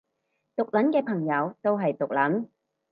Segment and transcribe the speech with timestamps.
[0.55, 2.47] 毒撚嘅朋友都係毒撚